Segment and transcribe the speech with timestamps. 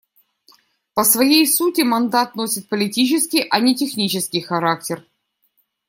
[0.95, 5.05] По своей сути мандат носит политический, а не технический характер.